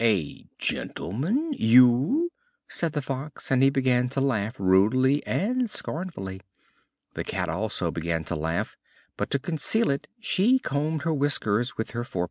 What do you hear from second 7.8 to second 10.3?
began to laugh, but to conceal it